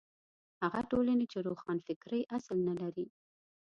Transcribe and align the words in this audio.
هغه 0.61 0.81
ټولنې 0.91 1.25
چې 1.31 1.37
روښانفکرۍ 1.47 2.21
اصل 2.37 2.57
نه 2.67 2.73
لري. 2.81 3.05